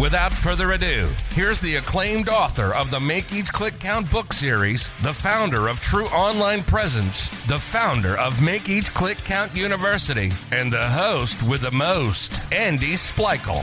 [0.00, 4.88] Without further ado, here's the acclaimed author of the Make Each Click Count book series,
[5.02, 10.72] the founder of True Online Presence, the founder of Make Each Click Count University, and
[10.72, 13.62] the host with the most, Andy Splichal.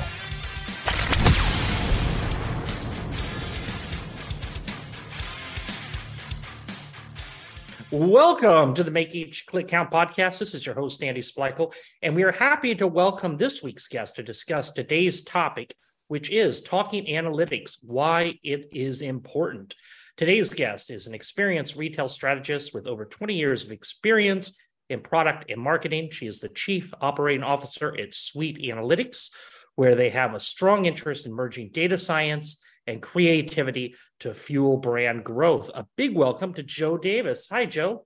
[7.90, 10.38] Welcome to the Make Each Click Count podcast.
[10.38, 14.18] This is your host, Andy Splichal, and we are happy to welcome this week's guest
[14.18, 15.74] to discuss today's topic
[16.08, 19.76] which is talking analytics, why it is important.
[20.16, 24.54] Today's guest is an experienced retail strategist with over 20 years of experience
[24.90, 26.10] in product and marketing.
[26.12, 29.30] She is the chief operating officer at Sweet Analytics,
[29.76, 35.24] where they have a strong interest in merging data science and creativity to fuel brand
[35.24, 35.70] growth.
[35.76, 37.48] A big welcome to Jo Davis.
[37.52, 38.06] Hi, Jo.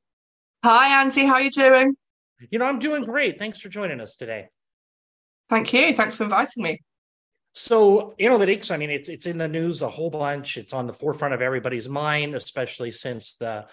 [0.65, 1.25] Hi, Andy.
[1.25, 1.95] How are you doing?
[2.49, 3.37] You know, I'm doing great.
[3.37, 4.47] Thanks for joining us today.
[5.49, 5.93] Thank you.
[5.93, 6.79] Thanks for inviting me.
[7.53, 10.57] So analytics, I mean, it's it's in the news a whole bunch.
[10.57, 13.65] It's on the forefront of everybody's mind, especially since the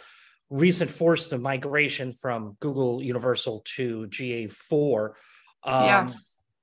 [0.50, 5.10] recent forced migration from Google Universal to GA4.
[5.62, 6.10] Um, yeah.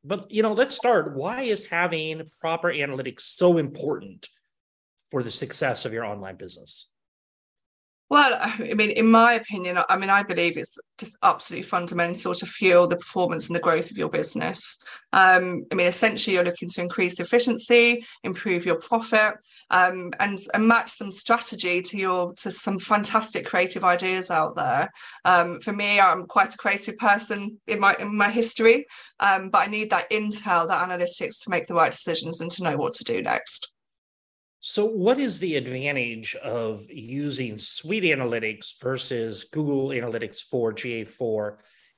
[0.03, 1.15] But you know, let's start.
[1.15, 4.27] Why is having proper analytics so important
[5.09, 6.87] for the success of your online business?
[8.15, 12.45] Well, I mean, in my opinion, I mean, I believe it's just absolutely fundamental to
[12.45, 14.77] fuel the performance and the growth of your business.
[15.11, 19.33] Um, I mean, essentially, you're looking to increase efficiency, improve your profit,
[19.69, 24.89] um, and, and match some strategy to your to some fantastic creative ideas out there.
[25.25, 28.85] Um, for me, I'm quite a creative person in my in my history,
[29.19, 32.63] um, but I need that intel, that analytics to make the right decisions and to
[32.63, 33.74] know what to do next.
[34.67, 41.57] So, what is the advantage of using Sweet Analytics versus Google Analytics for GA4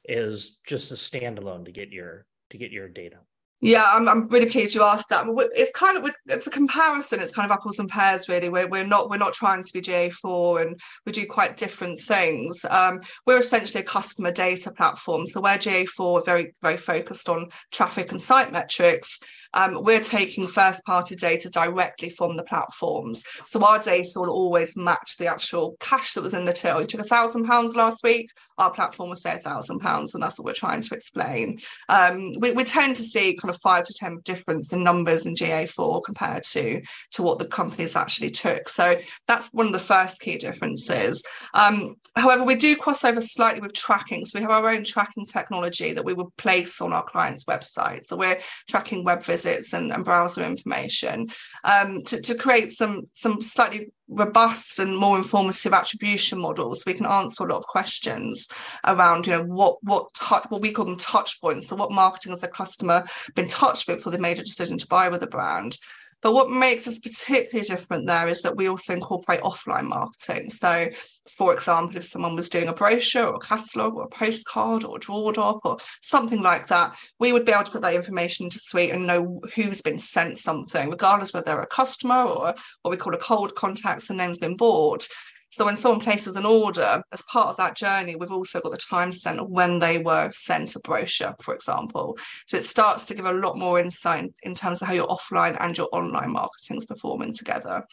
[0.09, 3.19] as just a standalone to get your to get your data?
[3.59, 5.25] Yeah, I'm, I'm really pleased you asked that.
[5.56, 7.19] It's kind of it's a comparison.
[7.19, 8.50] It's kind of apples and pears, really.
[8.50, 12.63] We're, we're not we're not trying to be GA4, and we do quite different things.
[12.69, 15.25] Um, we're essentially a customer data platform.
[15.25, 19.19] So where GA4 are very very focused on traffic and site metrics,
[19.53, 23.23] um, we're taking first party data directly from the platforms.
[23.44, 26.81] So our data will always match the actual cash that was in the till.
[26.81, 30.22] You took a thousand pounds last week, our platform will say a thousand pounds, and
[30.23, 31.59] that's what we're trying to explain.
[31.90, 35.34] Um, we, we tend to see kind of five to 10 difference in numbers in
[35.34, 36.81] GA4 compared to,
[37.12, 38.68] to what the companies actually took.
[38.68, 38.96] So
[39.28, 41.24] that's one of the first key differences.
[41.53, 44.25] Um, however, we do cross over slightly with tracking.
[44.25, 48.03] So we have our own tracking technology that we would place on our clients' website.
[48.06, 51.28] So we're tracking web visits and, and browser information
[51.64, 57.06] um, to, to create some, some slightly robust and more informative attribution models we can
[57.06, 58.47] answer a lot of questions
[58.85, 61.68] around you know what what touch what we call them touch points.
[61.68, 63.03] So what marketing has the customer
[63.35, 65.78] been touched with before they made a decision to buy with a brand
[66.22, 70.50] but what makes us particularly different there is that we also incorporate offline marketing.
[70.50, 70.88] So,
[71.29, 74.97] for example, if someone was doing a brochure or a catalogue or a postcard or
[74.97, 78.45] a door drop or something like that, we would be able to put that information
[78.45, 82.91] into Sweet and know who's been sent something, regardless whether they're a customer or what
[82.91, 85.07] we call a cold contact, the name's been bought.
[85.50, 88.78] So when someone places an order, as part of that journey, we've also got the
[88.78, 92.18] time sent when they were sent a brochure, for example.
[92.47, 95.58] So it starts to give a lot more insight in terms of how your offline
[95.59, 97.84] and your online marketing is performing together.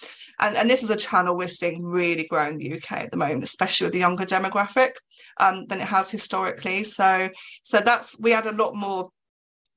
[0.40, 3.16] And, and this is a channel we're seeing really grow in the UK at the
[3.16, 4.92] moment, especially with the younger demographic
[5.38, 6.84] um, than it has historically.
[6.84, 7.28] So
[7.62, 9.10] so that's we add a lot more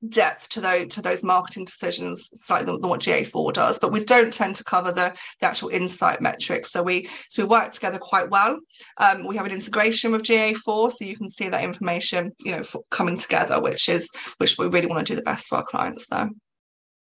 [0.08, 4.04] depth to those to those marketing decisions slightly than, than what GA4 does, but we
[4.04, 6.70] don't tend to cover the, the actual insight metrics.
[6.70, 8.58] So we so we work together quite well.
[8.98, 12.62] Um, we have an integration with GA4, so you can see that information, you know,
[12.90, 16.06] coming together, which is which we really want to do the best for our clients
[16.06, 16.30] there.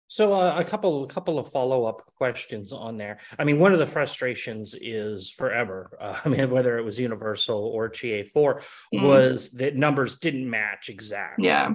[0.07, 3.19] So uh, a couple, a couple of follow up questions on there.
[3.39, 5.97] I mean, one of the frustrations is forever.
[5.97, 8.61] Uh, I mean, whether it was Universal or GA4, mm.
[9.01, 11.45] was that numbers didn't match exactly.
[11.45, 11.71] Yeah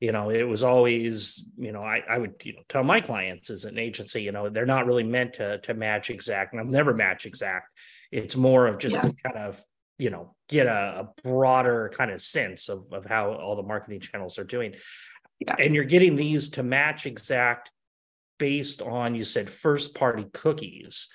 [0.00, 3.50] you know it was always you know I, I would you know tell my clients
[3.50, 6.66] as an agency you know they're not really meant to to match exact and i'll
[6.66, 7.68] never match exact
[8.10, 9.02] it's more of just yeah.
[9.02, 9.62] to kind of
[9.98, 14.00] you know get a, a, broader kind of sense of, of how all the marketing
[14.00, 14.74] channels are doing
[15.38, 15.54] yeah.
[15.58, 17.70] and you're getting these to match exact
[18.38, 21.08] based on you said first party cookies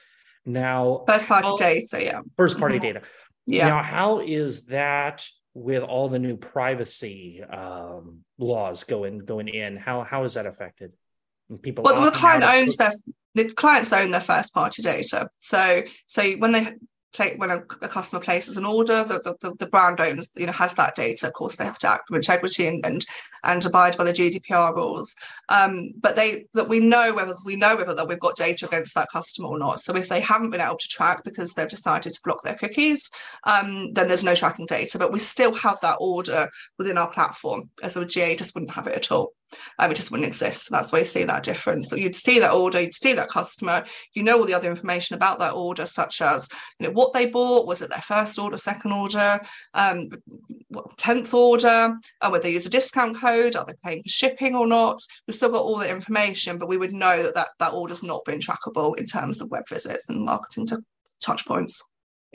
[0.46, 2.22] Now, first party how, data, yeah.
[2.38, 2.84] First party mm-hmm.
[2.84, 3.02] data.
[3.48, 3.70] Yeah.
[3.70, 9.78] Now, how is that with all the new privacy um, laws going going in?
[9.78, 10.92] How how is that affected?
[11.62, 12.92] people well, the client owns their
[13.36, 15.30] the clients own their first party data.
[15.38, 16.74] So so when they
[17.16, 20.52] play, when a, a, customer places an order, the, the, the, brand owns, you know,
[20.52, 21.28] has that data.
[21.28, 23.06] Of course, they have to act with integrity and and,
[23.44, 25.16] and abide by the GDPR rules.
[25.50, 28.96] Um, but they that we know whether we know whether that we've got data against
[28.96, 29.80] that customer or not.
[29.80, 33.10] So if they haven't been able to track because they've decided to block their cookies,
[33.46, 35.00] um, then there's no tracking data.
[35.00, 37.70] But we still have that order within our platform.
[37.82, 39.35] As a GA, just wouldn't have it at all
[39.80, 40.70] um, it just wouldn't exist.
[40.72, 41.90] That's why you see that difference.
[41.90, 45.16] But you'd see that order, you'd see that customer, you know all the other information
[45.16, 46.48] about that order, such as
[46.80, 49.40] you know what they bought, was it their first order, second order,
[49.74, 50.10] um,
[50.98, 54.68] tenth order, uh, whether they use a discount code, are they paying for shipping or
[54.68, 55.02] not?
[55.28, 58.26] We've still got all the information, but we would know that that, that order's not
[58.26, 60.84] been trackable in terms of web visits and marketing to
[61.22, 61.84] touch points.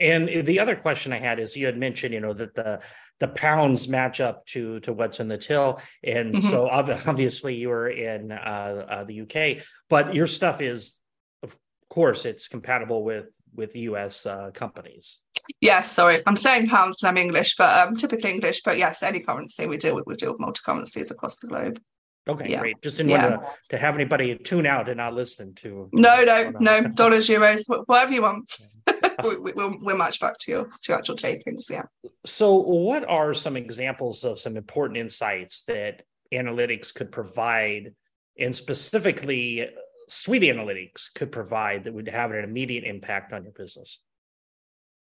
[0.01, 2.79] And the other question I had is you had mentioned, you know, that the
[3.19, 6.49] the pounds match up to to what's in the till, and mm-hmm.
[6.49, 6.67] so
[7.07, 10.99] obviously you were in uh, uh, the UK, but your stuff is,
[11.43, 11.55] of
[11.89, 15.19] course, it's compatible with with US uh, companies.
[15.59, 18.63] Yes, sorry, I'm saying pounds because I'm English, but um, typically English.
[18.63, 21.79] But yes, any currency we deal with, we deal with multi currencies across the globe.
[22.27, 22.59] Okay, yeah.
[22.59, 22.81] great.
[22.81, 23.31] Just didn't yeah.
[23.31, 25.89] want to, to, have anybody tune out and not listen to.
[25.91, 26.81] No, no, no.
[26.95, 28.51] Dollars, euros, whatever you want.
[29.23, 31.67] we, we, we'll, we'll match back to your to actual takings.
[31.69, 31.83] Yeah.
[32.25, 36.03] So, what are some examples of some important insights that
[36.33, 37.93] analytics could provide,
[38.37, 39.65] and specifically, uh,
[40.09, 43.99] Sweet Analytics could provide that would have an immediate impact on your business?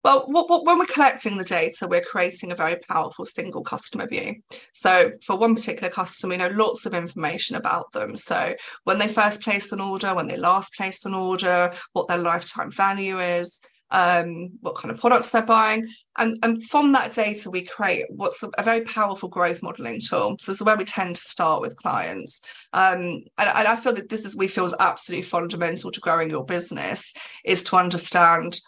[0.05, 4.37] Well, when we're collecting the data, we're creating a very powerful single customer view.
[4.73, 8.17] So, for one particular customer, we know lots of information about them.
[8.17, 12.19] So, when they first placed an order, when they last placed an order, what their
[12.19, 13.61] lifetime value is,
[13.93, 15.87] um, what kind of products they're buying.
[16.19, 20.37] And, and from that data, we create what's a, a very powerful growth modeling tool.
[20.41, 22.41] So, this is where we tend to start with clients.
[22.73, 22.99] Um,
[23.39, 26.45] and, and I feel that this is, we feel is absolutely fundamental to growing your
[26.45, 27.13] business
[27.45, 28.59] is to understand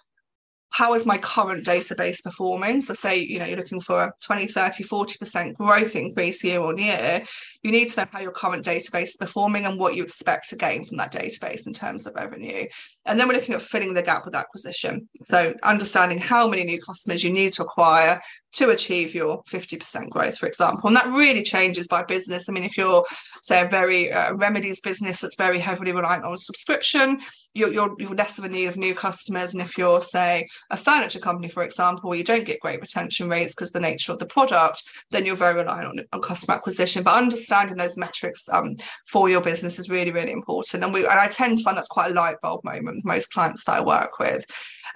[0.75, 2.81] how is my current database performing?
[2.81, 6.79] So say, you know, you're looking for a 20, 30, 40% growth increase year on
[6.79, 7.23] year.
[7.63, 10.57] You need to know how your current database is performing and what you expect to
[10.57, 12.67] gain from that database in terms of revenue.
[13.07, 15.09] And then we're looking at filling the gap with acquisition.
[15.23, 18.21] So understanding how many new customers you need to acquire
[18.55, 20.87] to achieve your 50% growth, for example.
[20.87, 22.49] And that really changes by business.
[22.49, 23.05] I mean, if you're,
[23.43, 27.21] say, a very uh, remedies business that's very heavily reliant on subscription,
[27.55, 29.55] you're, you're, you're, less of a need of new customers.
[29.55, 33.29] And if you're, say, a furniture company, for example, where you don't get great retention
[33.29, 37.03] rates because the nature of the product, then you're very reliant on, on customer acquisition.
[37.03, 38.77] But understanding those metrics um,
[39.07, 40.85] for your business is really, really important.
[40.85, 43.65] And we and I tend to find that's quite a light bulb moment most clients
[43.65, 44.45] that I work with.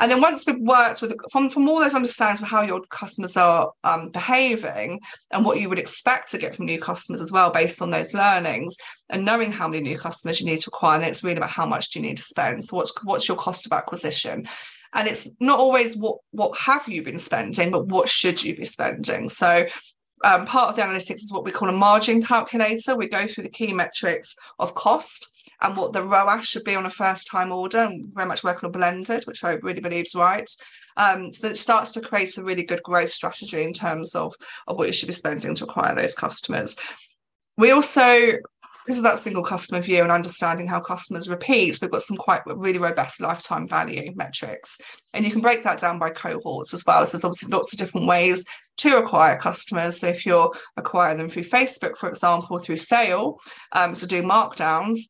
[0.00, 3.36] And then once we've worked with from, from all those understandings of how your customers
[3.36, 5.00] are um, behaving
[5.32, 8.14] and what you would expect to get from new customers as well, based on those
[8.14, 8.76] learnings,
[9.10, 11.66] and knowing how many new customers you need to acquire, and it's really about how
[11.66, 12.64] much do you need to spend.
[12.64, 14.46] So what's what's your cost of acquisition?
[14.94, 18.64] And it's not always what what have you been spending, but what should you be
[18.64, 19.28] spending.
[19.28, 19.66] So
[20.24, 22.96] um, part of the analytics is what we call a margin calculator.
[22.96, 25.30] We go through the key metrics of cost
[25.60, 28.66] and what the ROAS should be on a first time order, and very much working
[28.66, 30.48] on blended, which I really believe is right.
[30.96, 34.34] Um, so that it starts to create a really good growth strategy in terms of,
[34.66, 36.76] of what you should be spending to acquire those customers.
[37.56, 38.32] We also
[38.88, 42.40] because of that single customer view and understanding how customers repeat, we've got some quite
[42.46, 44.78] really robust lifetime value metrics.
[45.12, 47.04] And you can break that down by cohorts as well.
[47.04, 48.46] So there's obviously lots of different ways
[48.78, 50.00] to acquire customers.
[50.00, 53.36] So if you're acquiring them through Facebook, for example, through sale,
[53.72, 55.00] um, so do markdowns,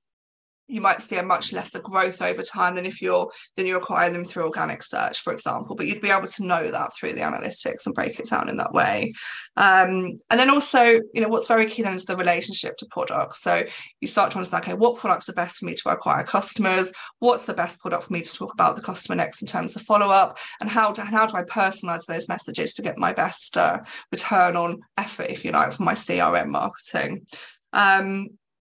[0.69, 4.11] you might see a much lesser growth over time than if you're than you acquire
[4.11, 5.75] them through organic search, for example.
[5.75, 8.59] But you'd be able to know that through the analytics and break it down in
[8.59, 9.13] that way.
[9.57, 13.43] Um, and then also, you know, what's very key then is the relationship to products.
[13.43, 13.65] So
[14.01, 16.93] you start to understand, okay, what products are best for me to acquire customers?
[17.19, 19.83] What's the best product for me to talk about the customer next in terms of
[19.83, 20.39] follow up?
[20.61, 23.81] And how do, how do I personalize those messages to get my best uh,
[24.13, 27.27] return on effort, if you like, for my CRM marketing?
[27.73, 28.29] Um,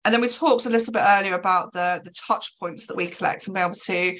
[0.04, 3.06] and then we talked a little bit earlier about the, the touch points that we
[3.06, 4.18] collect and be able to,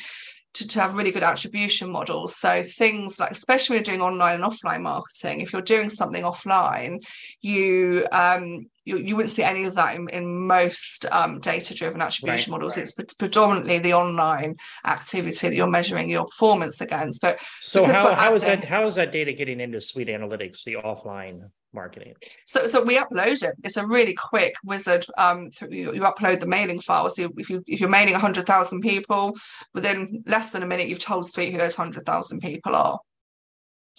[0.55, 2.37] to, to have really good attribution models.
[2.37, 6.25] So things like, especially when you're doing online and offline marketing, if you're doing something
[6.25, 6.99] offline,
[7.41, 12.53] you um, you, you wouldn't see any of that in, in most um, data-driven attribution
[12.53, 12.77] right, models.
[12.77, 12.91] Right.
[12.99, 17.21] It's predominantly the online activity that you're measuring your performance against.
[17.21, 20.75] But so how, how is that how is that data getting into Sweet Analytics, the
[20.75, 22.15] offline marketing?
[22.47, 23.55] So, so we upload it.
[23.65, 25.07] It's a really quick wizard.
[25.19, 27.11] Um, you, you upload the mailing file.
[27.11, 29.37] So if you if you're mailing hundred thousand people,
[29.75, 32.99] within less than a minute, you've told Sweet who those hundred thousand people are.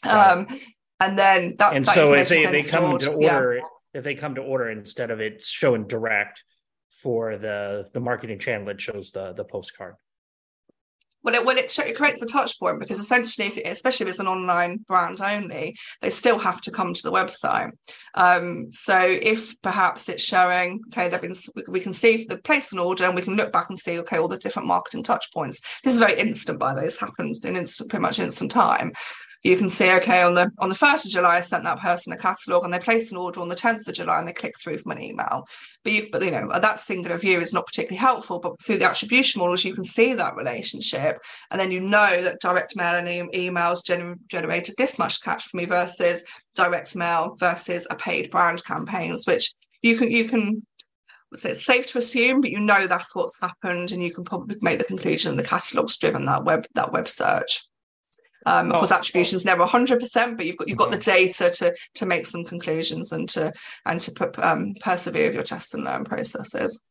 [0.03, 0.47] Um,
[0.99, 1.75] and then that.
[1.75, 3.01] And that so if they, they come stored.
[3.01, 3.61] to order, yeah.
[3.93, 6.43] if they come to order instead of it showing direct
[7.01, 9.95] for the the marketing channel, it shows the the postcard.
[11.23, 14.19] Well, it well it, it creates a touch point because essentially, if, especially if it's
[14.19, 17.71] an online brand only, they still have to come to the website.
[18.15, 21.35] Um, so if perhaps it's showing, okay, they've been
[21.67, 24.17] we can see the place an order and we can look back and see, okay,
[24.17, 25.61] all the different marketing touch points.
[25.83, 26.85] This is very instant, by the way.
[26.85, 28.91] This happens in instant, pretty much instant time
[29.43, 32.13] you can see okay on the on the 1st of july i sent that person
[32.13, 34.53] a catalog and they place an order on the 10th of july and they click
[34.59, 35.45] through from an email
[35.83, 38.89] but you but you know that singular view is not particularly helpful but through the
[38.89, 41.17] attribution models you can see that relationship
[41.49, 45.45] and then you know that direct mail and e- emails gener- generated this much cash
[45.45, 46.23] for me versus
[46.55, 50.61] direct mail versus a paid brand campaigns which you can you can
[51.37, 54.57] so it's safe to assume, but you know that's what's happened, and you can probably
[54.61, 57.63] make the conclusion the catalog's driven that web that web search.
[58.45, 61.51] Um, of oh, course, attribution is never 100%, but you've got you've got the data
[61.51, 63.53] to to make some conclusions and to
[63.85, 66.83] and to put, um, persevere with your test and learn processes.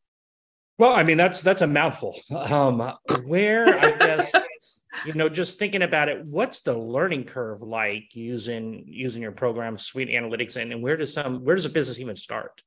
[0.77, 2.19] Well, I mean that's that's a mouthful.
[2.31, 2.93] Um,
[3.25, 4.33] where I guess
[5.05, 9.77] you know, just thinking about it, what's the learning curve like using using your program,
[9.77, 12.61] Sweet Analytics, and, and where does some where does a business even start?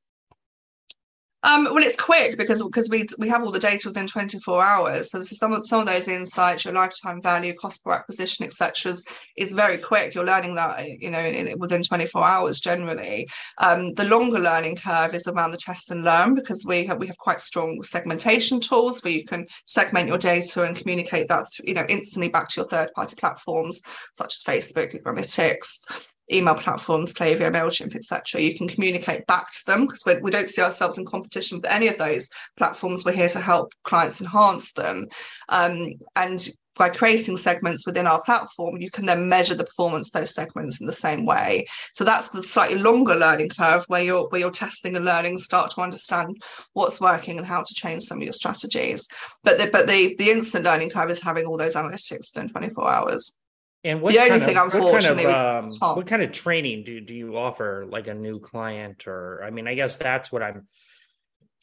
[1.45, 5.11] Um, well, it's quick because because we we have all the data within 24 hours.
[5.11, 9.05] So some of some of those insights, your lifetime value, cost per acquisition, etc., is,
[9.37, 10.15] is very quick.
[10.15, 13.29] You're learning that you know in, in, within 24 hours generally.
[13.59, 17.05] Um, the longer learning curve is around the test and learn because we have we
[17.07, 21.75] have quite strong segmentation tools where you can segment your data and communicate that you
[21.75, 23.83] know instantly back to your third party platforms
[24.15, 28.41] such as Facebook, Google Analytics, email platforms, Klaviyo, MailChimp, etc.
[28.41, 31.87] You can communicate back to them because we don't see ourselves in competition with any
[31.87, 33.05] of those platforms.
[33.05, 35.07] We're here to help clients enhance them.
[35.49, 40.19] Um, and by creating segments within our platform, you can then measure the performance of
[40.19, 41.65] those segments in the same way.
[41.93, 45.71] So that's the slightly longer learning curve where you're where you're testing and learning, start
[45.71, 46.41] to understand
[46.73, 49.07] what's working and how to change some of your strategies.
[49.43, 52.91] But the but the the instant learning curve is having all those analytics within 24
[52.91, 53.37] hours.
[53.85, 56.99] And what the only thing, of, what kind, of, um, what kind of training do
[57.01, 60.67] do you offer, like a new client, or I mean, I guess that's what I'm.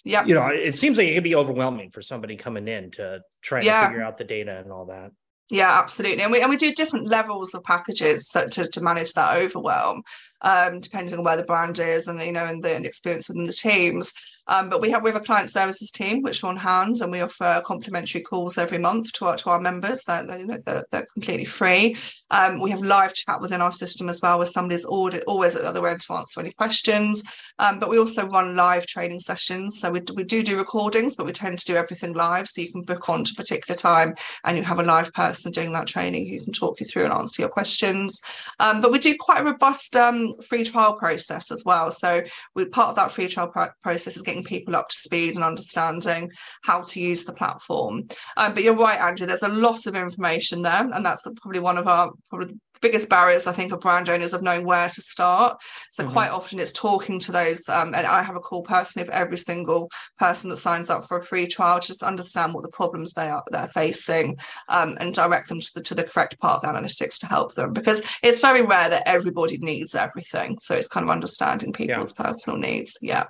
[0.05, 3.23] Yeah, you know, it seems like it could be overwhelming for somebody coming in to
[3.41, 3.83] try yeah.
[3.83, 5.11] to figure out the data and all that.
[5.51, 9.37] Yeah, absolutely, and we and we do different levels of packages to to manage that
[9.37, 10.03] overwhelm,
[10.41, 13.29] um, depending on where the brand is and you know and the, and the experience
[13.29, 14.13] within the teams.
[14.49, 17.13] Um, but we have we have a client services team which are on hand, and
[17.13, 20.03] we offer complimentary calls every month to our to our members.
[20.05, 21.97] That you know they're, they're, completely free.
[22.31, 25.69] Um, we have live chat within our system as well, where somebody's always at the
[25.69, 27.23] other end to answer any questions.
[27.59, 31.27] Um, but we also run live training sessions, so we, we do do recordings, but
[31.27, 34.15] we tend to do everything live, so you can book on to a particular time,
[34.45, 37.13] and you have a live person doing that training who can talk you through and
[37.13, 38.21] answer your questions.
[38.61, 41.91] Um, but we do quite a robust um, free trial process as well.
[41.91, 42.23] So
[42.55, 46.31] we part of that free trial process is getting people up to speed and understanding
[46.63, 48.09] how to use the platform.
[48.37, 51.79] Um, but you're right, Andy, there's a lot of information there, and that's probably one
[51.79, 55.59] of our probably biggest barriers I think of brand owners of knowing where to start.
[55.91, 56.13] So mm-hmm.
[56.13, 59.39] quite often it's talking to those, um, and I have a call personally for every
[59.39, 63.13] single person that signs up for a free trial to just understand what the problems
[63.13, 64.37] they are they're facing,
[64.69, 68.03] um, and direct them to the to the correct path analytics to help them because
[68.23, 70.59] it's very rare that everybody needs everything.
[70.61, 72.27] So it's kind of understanding people's yeah.
[72.27, 72.99] personal needs.
[73.01, 73.25] Yeah.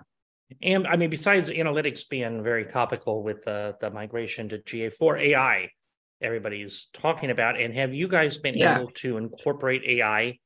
[0.61, 5.69] And I mean, besides analytics being very topical with the, the migration to GA4 AI,
[6.23, 7.61] everybody's talking about.
[7.61, 8.79] And have you guys been yeah.
[8.79, 10.39] able to incorporate AI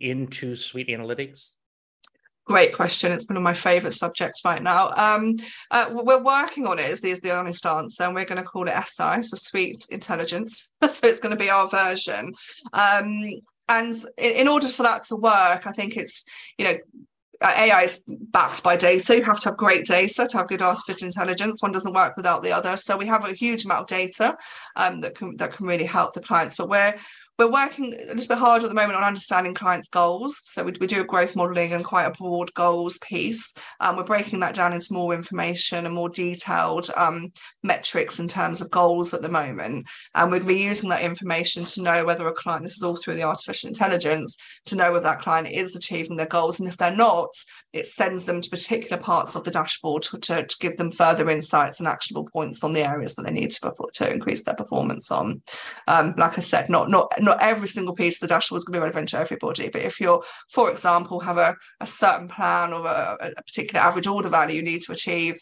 [0.00, 1.52] into Sweet Analytics?
[2.46, 3.12] Great question.
[3.12, 4.90] It's one of my favorite subjects right now.
[4.96, 5.36] Um,
[5.70, 8.48] uh, we're working on it, is the, is the honest answer, and we're going to
[8.48, 10.68] call it SI, so Sweet Intelligence.
[10.82, 12.32] so it's going to be our version.
[12.72, 16.24] Um, and in, order for that to work, I think it's,
[16.58, 16.74] you know,
[17.42, 19.16] AI is backed by data.
[19.16, 21.62] You have to have great data to have good artificial intelligence.
[21.62, 22.76] One doesn't work without the other.
[22.76, 24.36] So we have a huge amount of data
[24.76, 26.56] um, that can that can really help the clients.
[26.56, 26.94] But we're
[27.40, 30.42] we're working a little bit harder at the moment on understanding clients' goals.
[30.44, 33.54] So we, we do a growth modelling and quite a broad goals piece.
[33.80, 37.32] Um, we're breaking that down into more information and more detailed um,
[37.62, 39.86] metrics in terms of goals at the moment.
[40.14, 43.22] And we're using that information to know whether a client, this is all through the
[43.22, 46.60] artificial intelligence, to know whether that client is achieving their goals.
[46.60, 47.30] And if they're not,
[47.72, 51.30] it sends them to particular parts of the dashboard to, to, to give them further
[51.30, 55.10] insights and actionable points on the areas that they need to, to increase their performance
[55.10, 55.40] on.
[55.88, 58.64] Um, like I said, not, not, not not every single piece of the dashboard is
[58.64, 59.68] going to be relevant to everybody.
[59.68, 64.06] But if you're, for example, have a, a certain plan or a, a particular average
[64.06, 65.40] order value you need to achieve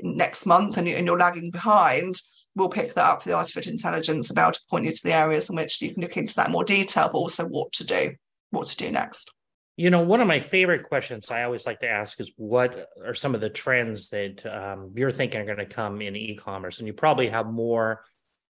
[0.00, 2.16] next month and, you, are lagging behind,
[2.54, 5.48] we'll pick that up for the artificial intelligence about to point you to the areas
[5.48, 8.14] in which you can look into that more detail, but also what to do,
[8.50, 9.32] what to do next.
[9.76, 13.14] You know, one of my favorite questions I always like to ask is what are
[13.14, 16.78] some of the trends that um, you're thinking are going to come in e-commerce?
[16.78, 18.02] And you probably have more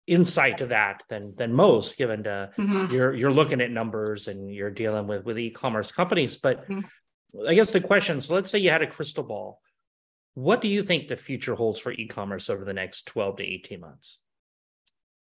[0.09, 2.93] insight to that than than most, given to mm-hmm.
[2.93, 6.37] you're you're looking at numbers and you're dealing with with e-commerce companies.
[6.37, 7.47] But mm-hmm.
[7.47, 9.61] I guess the question: so let's say you had a crystal ball.
[10.33, 13.79] What do you think the future holds for e-commerce over the next 12 to 18
[13.81, 14.19] months?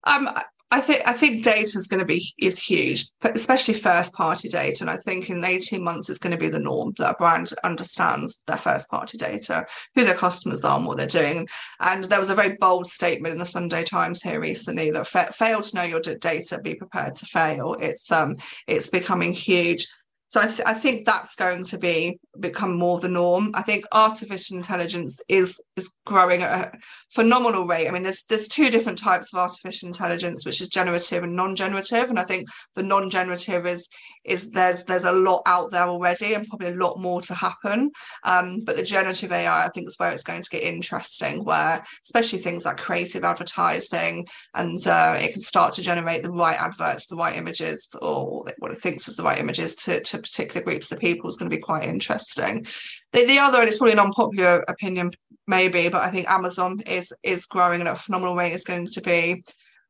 [0.05, 0.29] Um,
[0.73, 4.49] I think I think data is going to be is huge, but especially first party
[4.49, 4.79] data.
[4.83, 7.53] And I think in 18 months it's going to be the norm that a brand
[7.65, 11.49] understands their first party data, who their customers are, and what they're doing.
[11.81, 15.61] And there was a very bold statement in the Sunday Times here recently that fail
[15.61, 17.75] to know your data, be prepared to fail.
[17.81, 18.37] It's um
[18.69, 19.89] it's becoming huge.
[20.31, 23.51] So I, th- I, think that's going to be become more the norm.
[23.55, 26.79] I think artificial intelligence is is growing at a
[27.13, 27.89] phenomenal rate.
[27.89, 32.11] I mean, there's there's two different types of artificial intelligence, which is generative and non-generative.
[32.11, 33.89] And I think the non-generative is
[34.25, 37.91] is there's there's a lot out there already, and probably a lot more to happen.
[38.23, 41.83] Um, but the generative AI, I think, is where it's going to get interesting, where
[42.05, 47.09] especially things like creative advertising, and uh, it can start to generate the right adverts,
[47.09, 50.93] the right images, or what it thinks is the right images to to particular groups
[50.93, 52.65] of people is going to be quite interesting.
[53.13, 55.11] The, the other, and it's probably an unpopular opinion,
[55.47, 58.53] maybe, but I think Amazon is is growing at a phenomenal rate.
[58.53, 59.43] Is going to be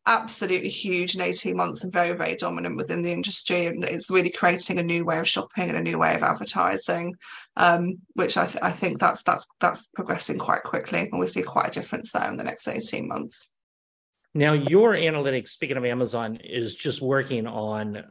[0.06, 4.30] absolutely huge in 18 months and very very dominant within the industry and it's really
[4.30, 7.14] creating a new way of shopping and a new way of advertising
[7.56, 11.42] um, which I, th- I think that's that's that's progressing quite quickly and we see
[11.42, 13.48] quite a difference there in the next 18 months
[14.32, 18.02] now your analytics speaking of amazon is just working on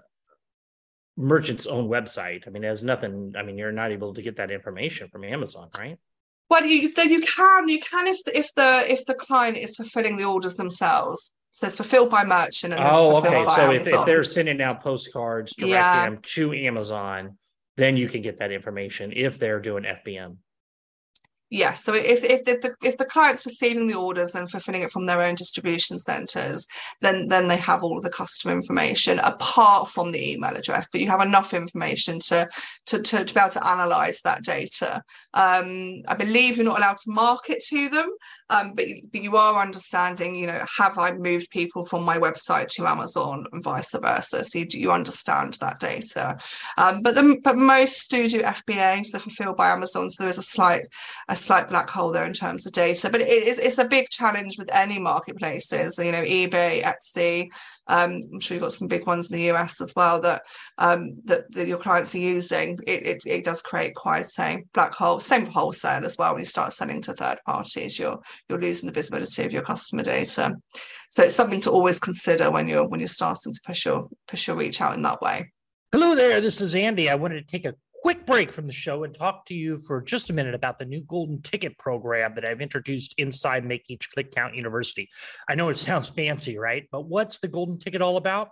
[1.20, 2.48] merchant's own website.
[2.48, 3.34] I mean, there's nothing.
[3.38, 5.98] I mean, you're not able to get that information from Amazon, right?
[6.50, 9.76] Well, you then you can you can if the, if the if the client is
[9.76, 11.34] fulfilling the orders themselves.
[11.52, 12.74] So it's fulfilled by merchant.
[12.74, 13.44] And oh, okay.
[13.46, 16.06] So if, if, they're sending out postcards directing yeah.
[16.06, 17.38] them to Amazon,
[17.76, 20.38] then you can get that information if they're doing FBM.
[21.52, 21.84] Yes.
[21.84, 25.22] So if if the if the client's receiving the orders and fulfilling it from their
[25.22, 26.68] own distribution centres,
[27.02, 30.90] then then they have all of the customer information apart from the email address.
[30.92, 32.48] But you have enough information to
[32.88, 35.02] to to, to be able to analyse that data.
[35.34, 38.12] Um, I believe you're not allowed to market to them,
[38.52, 40.36] um, but but you are understanding.
[40.36, 44.44] You know, have I moved people from my website to Amazon and vice versa?
[44.44, 46.38] So you, you understand that data.
[46.78, 50.12] Um, but the, but most do do FBA, so fulfilled by Amazon.
[50.12, 50.84] So there is a slight
[51.28, 53.10] a slight black hole there in terms of data.
[53.10, 55.98] But it is it's a big challenge with any marketplaces.
[55.98, 57.50] You know, eBay, Etsy.
[57.88, 60.44] Um, I'm sure you've got some big ones in the US as well that
[60.78, 62.78] um, that, that, your clients are using.
[62.86, 65.20] It, it, it does create quite a black hole.
[65.20, 66.34] Same for wholesale as well.
[66.34, 70.04] When you start selling to third parties, you're you're losing the visibility of your customer
[70.04, 70.56] data.
[71.10, 74.48] So it's something to always consider when you're when you're starting to push your push
[74.48, 75.52] your reach out in that way.
[75.92, 77.10] Hello there, this is Andy.
[77.10, 80.02] I wanted to take a quick break from the show and talk to you for
[80.02, 84.10] just a minute about the new golden ticket program that I've introduced inside Make Each
[84.10, 85.10] Click Count University.
[85.50, 86.88] I know it sounds fancy, right?
[86.92, 88.50] But what's the golden ticket all about?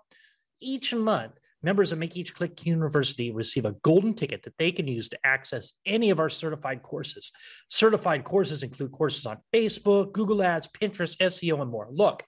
[0.59, 1.33] Each month,
[1.63, 5.19] members of Make Each Click University receive a golden ticket that they can use to
[5.23, 7.31] access any of our certified courses.
[7.69, 11.87] Certified courses include courses on Facebook, Google Ads, Pinterest, SEO, and more.
[11.91, 12.23] Look,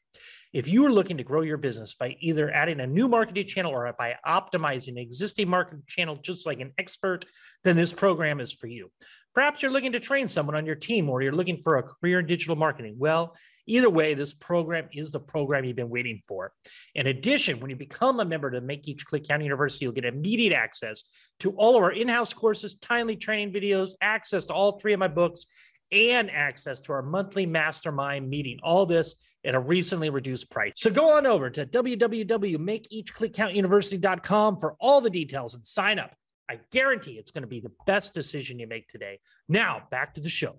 [0.54, 3.72] if you are looking to grow your business by either adding a new marketing channel
[3.72, 7.26] or by optimizing an existing marketing channel just like an expert,
[7.64, 8.90] then this program is for you.
[9.36, 12.20] Perhaps you're looking to train someone on your team or you're looking for a career
[12.20, 12.96] in digital marketing.
[12.98, 13.36] Well,
[13.68, 16.52] either way, this program is the program you've been waiting for.
[16.96, 20.06] In addition, when you become a member to Make Each Click Count University, you'll get
[20.06, 21.04] immediate access
[21.42, 25.00] to all of our in house courses, timely training videos, access to all three of
[25.00, 25.46] my books,
[25.92, 28.60] and access to our monthly mastermind meeting.
[28.64, 30.74] All this at a recently reduced price.
[30.76, 36.14] So go on over to www.makeeachclickcountuniversity.com for all the details and sign up.
[36.50, 39.20] I guarantee it's going to be the best decision you make today.
[39.48, 40.56] Now, back to the show.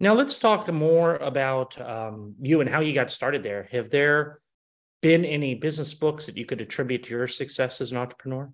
[0.00, 3.68] Now, let's talk more about um, you and how you got started there.
[3.72, 4.40] Have there
[5.00, 8.52] been any business books that you could attribute to your success as an entrepreneur?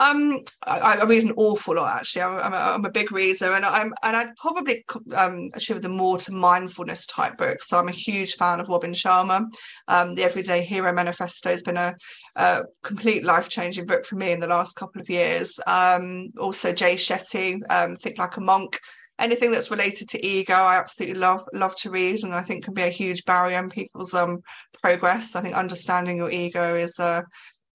[0.00, 2.22] Um, I, I, read an awful lot actually.
[2.22, 4.84] I'm, I'm, a, I'm a big reader, and I'm and I'd probably
[5.16, 7.68] um, attribute them more to mindfulness type books.
[7.68, 9.46] So I'm a huge fan of Robin Sharma.
[9.88, 11.96] Um, the Everyday Hero Manifesto has been a,
[12.36, 15.58] a complete life changing book for me in the last couple of years.
[15.66, 18.78] Um, also Jay Shetty, um, Think Like a Monk.
[19.18, 22.72] Anything that's related to ego, I absolutely love love to read, and I think can
[22.74, 24.38] be a huge barrier in people's um
[24.80, 25.34] progress.
[25.34, 27.24] I think understanding your ego is a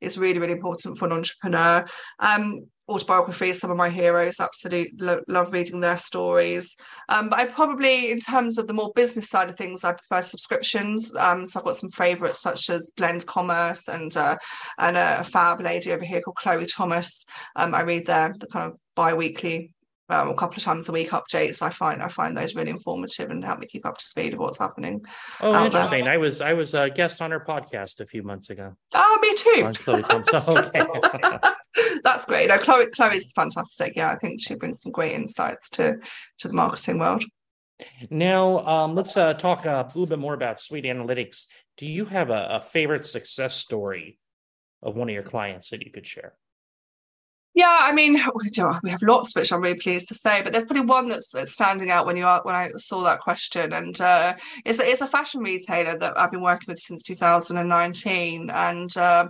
[0.04, 1.86] is really really important for an entrepreneur.
[2.20, 6.76] Um, autobiographies, some of my heroes, absolutely lo- love reading their stories.
[7.10, 10.22] Um, but I probably, in terms of the more business side of things, I prefer
[10.22, 11.16] subscriptions.
[11.16, 14.38] Um, so I've got some favourites such as Blend Commerce and uh,
[14.80, 17.26] and a fab lady over here called Chloe Thomas.
[17.56, 19.72] Um, I read their the kind of bi-weekly
[20.10, 21.62] um, a couple of times a week updates.
[21.62, 24.40] I find I find those really informative and help me keep up to speed of
[24.40, 25.06] what's happening.
[25.42, 26.06] Oh, interesting!
[26.06, 26.14] There.
[26.14, 28.76] I was I was a guest on her podcast a few months ago.
[28.94, 29.64] Oh, me too.
[32.04, 32.50] That's great.
[32.50, 33.94] No, Chloe Chloe's fantastic.
[33.96, 35.98] Yeah, I think she brings some great insights to
[36.40, 37.24] to the marketing world.
[38.10, 41.48] Now, um, let's uh, talk a little bit more about Sweet Analytics.
[41.78, 44.20] Do you have a, a favorite success story
[44.82, 46.34] of one of your clients that you could share?
[47.56, 48.14] Yeah, I mean,
[48.84, 51.54] we have lots, which I'm really pleased to say, but there's probably one that's, that's
[51.54, 54.36] standing out when you are when I saw that question, and uh,
[54.66, 58.98] it's it's a fashion retailer that I've been working with since 2019, and.
[58.98, 59.30] Um,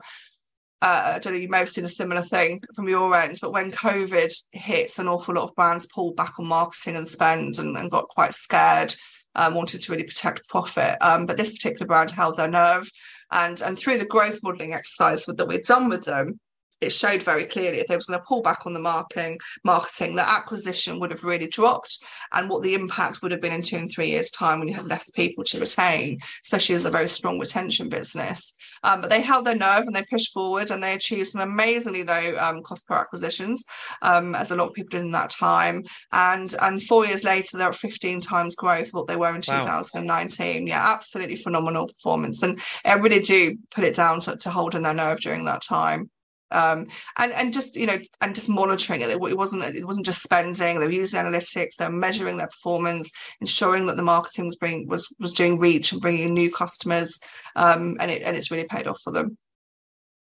[0.81, 3.53] uh, I don't know, you may have seen a similar thing from your end, but
[3.53, 7.77] when COVID hits, an awful lot of brands pulled back on marketing and spend and,
[7.77, 8.93] and got quite scared,
[9.35, 10.97] um, wanted to really protect profit.
[10.99, 12.89] Um, but this particular brand held their nerve.
[13.31, 16.37] And, and through the growth modeling exercise that we'd done with them,
[16.83, 20.15] it showed very clearly if they was going to pull back on the marketing, marketing,
[20.15, 21.99] the acquisition would have really dropped,
[22.33, 24.73] and what the impact would have been in two and three years' time when you
[24.73, 28.53] had less people to retain, especially as a very strong retention business.
[28.83, 32.03] Um, but they held their nerve and they pushed forward and they achieved some amazingly
[32.03, 33.65] low um, cost per acquisitions,
[34.01, 35.83] um, as a lot of people did in that time.
[36.11, 39.81] And and four years later, they're at 15 times growth what they were in wow.
[39.81, 40.67] 2019.
[40.67, 42.43] Yeah, absolutely phenomenal performance.
[42.43, 46.09] And I really do put it down to, to holding their nerve during that time
[46.53, 46.87] um,
[47.17, 49.09] and and just you know and just monitoring it.
[49.09, 50.79] It wasn't it wasn't just spending.
[50.79, 51.75] They were using analytics.
[51.75, 53.11] They're measuring their performance,
[53.41, 57.19] ensuring that the marketing was bringing was was doing reach and bringing in new customers,
[57.55, 59.37] um, and it and it's really paid off for them.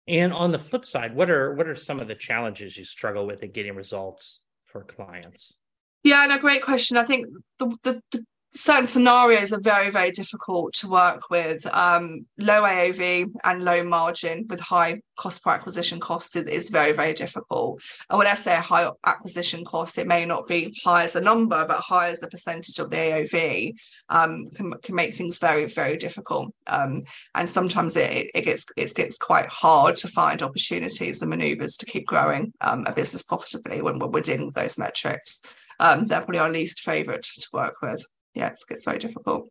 [0.06, 3.26] And on the flip side, what are what are some of the challenges you struggle
[3.26, 5.56] with in getting results for clients?
[6.04, 6.96] Yeah, no, great question.
[6.96, 7.26] I think
[7.58, 11.66] the, the, the certain scenarios are very very difficult to work with.
[11.66, 16.92] Um, low aov and low margin with high cost per acquisition cost is, is very
[16.92, 17.82] very difficult.
[18.10, 21.64] And when i say high acquisition cost it may not be high as a number
[21.66, 23.74] but high as the percentage of the aov
[24.08, 26.52] um, can, can make things very very difficult.
[26.66, 31.76] Um, and sometimes it, it gets it gets quite hard to find opportunities and maneuvers
[31.76, 35.42] to keep growing um, a business profitably when we're dealing with those metrics
[35.80, 38.04] um, they're probably our least favorite to work with
[38.38, 39.50] yeah, it's, it's very difficult.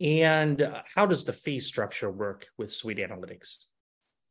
[0.00, 3.64] And how does the fee structure work with Sweet Analytics?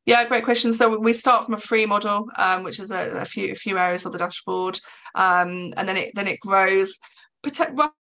[0.05, 0.71] Yeah, great question.
[0.71, 3.77] So we start from a free model, um, which is a, a, few a few
[3.77, 4.79] areas of the dashboard,
[5.15, 6.97] um, and then it then it grows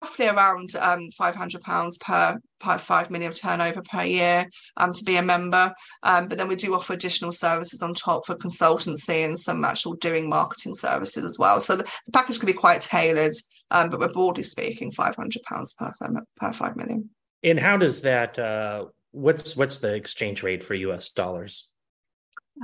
[0.04, 5.16] roughly around um, 500 pounds per, per 5 million turnover per year um, to be
[5.16, 5.74] a member.
[6.04, 9.94] Um, but then we do offer additional services on top for consultancy and some actual
[9.94, 11.62] doing marketing services as well.
[11.62, 13.34] So the, the package can be quite tailored
[13.72, 15.92] um, but we're broadly speaking 500 pounds per,
[16.38, 17.10] per 5 million.
[17.44, 21.70] And how does that uh, what's what's the exchange rate for us dollars?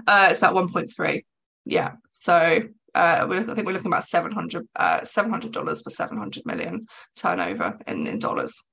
[0.06, 1.24] Uh, it's about 1.3
[1.66, 1.94] yeah.
[2.12, 2.62] So
[2.96, 8.20] uh, I think we're looking about 700 uh, $700 for 700 million turnover in, in
[8.20, 8.64] dollars.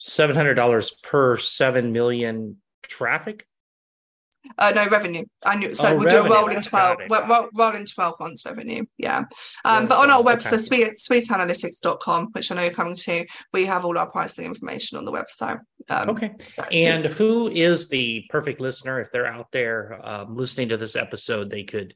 [0.00, 3.46] $700 per 7 million traffic?
[4.56, 5.24] Uh, no revenue.
[5.44, 8.84] Annual, so oh, we do a rolling twelve, roll, rolling twelve months revenue.
[8.96, 9.24] Yeah,
[9.64, 10.94] um, but on our website, okay.
[10.96, 15.04] sweet, sweetanalytics.com, which I know you're coming to, we have all our pricing information on
[15.04, 15.58] the website.
[15.88, 16.32] Um, okay.
[16.72, 17.12] And it.
[17.12, 21.50] who is the perfect listener if they're out there um, listening to this episode?
[21.50, 21.94] They could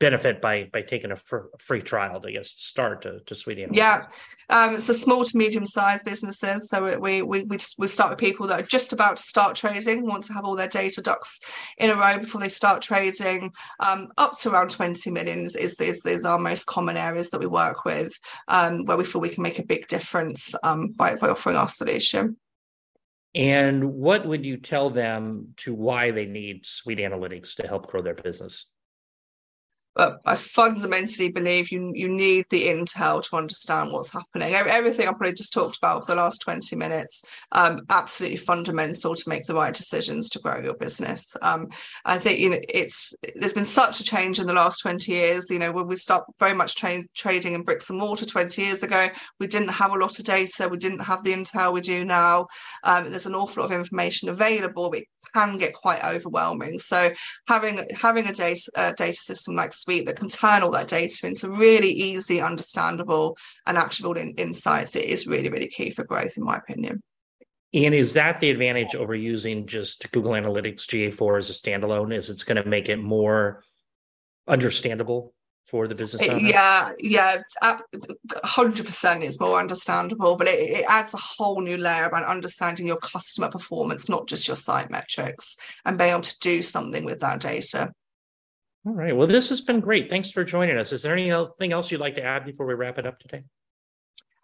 [0.00, 3.76] benefit by by taking a fr- free trial to get start to, to Sweet Analytics?
[3.76, 4.06] Yeah,
[4.50, 6.68] um, so small to medium sized businesses.
[6.68, 10.06] So we we we we start with people that are just about to start trading,
[10.06, 11.40] want to have all their data ducks
[11.78, 13.52] in a row before they start trading.
[13.80, 17.46] Um, up to around twenty millions is, is is our most common areas that we
[17.46, 18.12] work with,
[18.48, 21.68] um, where we feel we can make a big difference um, by by offering our
[21.68, 22.36] solution.
[23.36, 28.00] And what would you tell them to why they need Sweet Analytics to help grow
[28.00, 28.73] their business?
[29.94, 34.54] But I fundamentally believe you you need the intel to understand what's happening.
[34.54, 39.28] Everything I've probably just talked about for the last 20 minutes, um, absolutely fundamental to
[39.28, 41.36] make the right decisions to grow your business.
[41.42, 41.68] Um,
[42.04, 45.48] I think you know it's there's been such a change in the last 20 years.
[45.48, 48.82] You know, when we stopped very much tra- trading in bricks and mortar 20 years
[48.82, 52.04] ago, we didn't have a lot of data, we didn't have the intel we do
[52.04, 52.46] now.
[52.82, 55.02] Um, there's an awful lot of information available, but
[55.34, 56.78] can get quite overwhelming.
[56.78, 57.10] So
[57.46, 61.26] having having a data a data system like Sweet that can turn all that data
[61.26, 66.36] into really easy, understandable, and actionable in, insights it is really really key for growth,
[66.36, 67.02] in my opinion.
[67.72, 72.14] And is that the advantage over using just Google Analytics GA4 as a standalone?
[72.14, 73.64] Is it's going to make it more
[74.46, 75.34] understandable
[75.66, 76.38] for the business owner?
[76.38, 77.42] Yeah, yeah,
[78.44, 82.86] hundred percent is more understandable, but it, it, adds a whole new layer about understanding
[82.86, 87.20] your customer performance, not just your site metrics, and being able to do something with
[87.20, 87.92] that data.
[88.86, 89.16] All right.
[89.16, 90.10] Well, this has been great.
[90.10, 90.92] Thanks for joining us.
[90.92, 93.44] Is there anything else you'd like to add before we wrap it up today?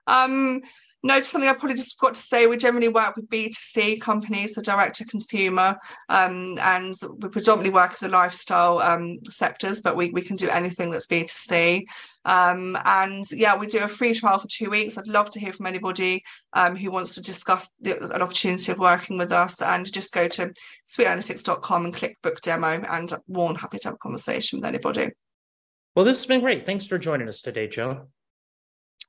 [0.06, 0.62] Um,
[1.02, 2.46] no, just something I probably just forgot to say.
[2.46, 5.76] We generally work with B2C companies, so direct to consumer,
[6.10, 10.50] um, and we predominantly work with the lifestyle um, sectors, but we, we can do
[10.50, 11.84] anything that's B2C.
[12.26, 14.98] Um, and yeah, we do a free trial for two weeks.
[14.98, 18.78] I'd love to hear from anybody um, who wants to discuss the, an opportunity of
[18.78, 19.62] working with us.
[19.62, 20.52] And just go to
[20.86, 25.10] sweetanalytics.com and click book demo, and more than happy to have a conversation with anybody.
[25.96, 26.66] Well, this has been great.
[26.66, 28.08] Thanks for joining us today, Jo.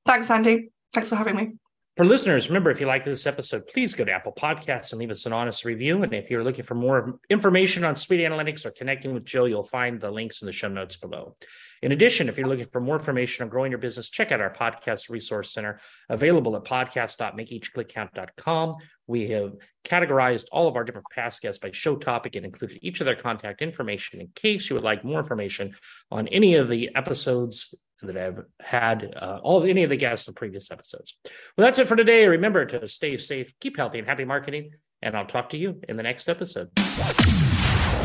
[0.06, 0.70] Thanks, Andy.
[0.94, 1.52] Thanks for having me.
[1.98, 5.12] For listeners, remember if you like this episode, please go to Apple Podcasts and leave
[5.12, 6.04] us an honest review.
[6.04, 9.62] And if you're looking for more information on Sweet Analytics or connecting with Jill, you'll
[9.62, 11.36] find the links in the show notes below.
[11.82, 14.54] In addition, if you're looking for more information on growing your business, check out our
[14.54, 18.76] podcast resource center available at podcast.makeeachclickcount.com.
[19.08, 23.02] We have categorized all of our different past guests by show topic and included each
[23.02, 25.76] of their contact information in case you would like more information
[26.10, 30.34] on any of the episodes that I've had uh, all any of the guests in
[30.34, 31.18] previous episodes.
[31.58, 32.26] Well, that's it for today.
[32.26, 34.72] Remember to stay safe, keep healthy, and happy marketing.
[35.02, 36.70] And I'll talk to you in the next episode.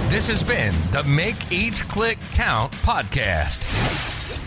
[0.08, 4.15] This has been the Make Each Click Count podcast.